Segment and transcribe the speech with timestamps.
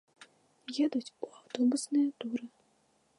[0.85, 2.45] Едуць у аўтобусныя туры.